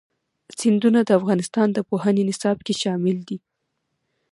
[0.59, 3.37] سیندونه د افغانستان د پوهنې نصاب کې شامل دي.